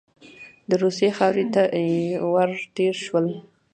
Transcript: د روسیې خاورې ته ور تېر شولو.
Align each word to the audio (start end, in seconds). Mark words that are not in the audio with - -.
د 0.69 0.71
روسیې 0.83 1.09
خاورې 1.17 1.45
ته 1.53 1.63
ور 2.33 2.49
تېر 2.75 2.95
شولو. 3.05 3.33